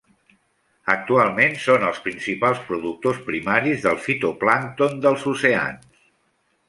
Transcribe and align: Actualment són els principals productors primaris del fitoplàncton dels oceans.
Actualment 0.93 1.53
són 1.65 1.85
els 1.89 1.99
principals 2.07 2.63
productors 2.71 3.21
primaris 3.29 3.85
del 3.87 4.01
fitoplàncton 4.07 4.97
dels 5.05 5.27
oceans. 5.35 6.05